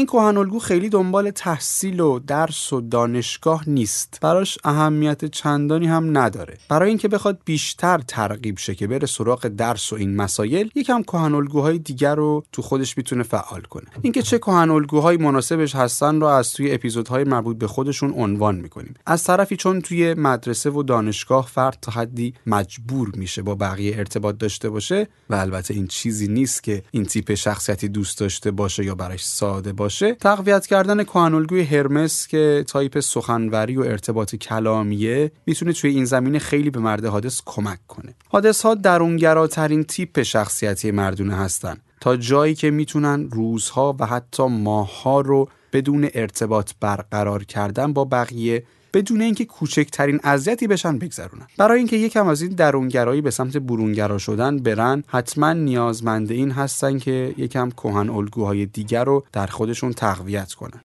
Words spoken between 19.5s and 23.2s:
چون توی مدرسه و دانشگاه فرد تا حدی مجبور